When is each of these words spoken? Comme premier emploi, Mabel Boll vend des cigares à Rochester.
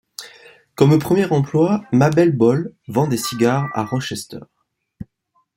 Comme 0.73 0.97
premier 0.97 1.31
emploi, 1.31 1.83
Mabel 1.91 2.35
Boll 2.35 2.73
vend 2.87 3.05
des 3.07 3.17
cigares 3.17 3.69
à 3.75 3.85
Rochester. 3.85 4.39